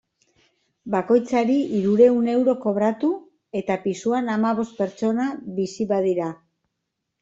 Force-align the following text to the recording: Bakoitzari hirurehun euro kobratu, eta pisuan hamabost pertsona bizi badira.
Bakoitzari 0.95 1.57
hirurehun 1.73 2.33
euro 2.37 2.57
kobratu, 2.65 3.11
eta 3.63 3.79
pisuan 3.87 4.35
hamabost 4.37 4.77
pertsona 4.85 5.33
bizi 5.65 5.93
badira. 5.97 6.37